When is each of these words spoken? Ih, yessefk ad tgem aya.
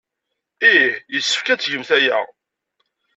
Ih, 0.71 0.93
yessefk 1.13 1.47
ad 1.53 1.59
tgem 1.59 1.83
aya. 1.97 2.19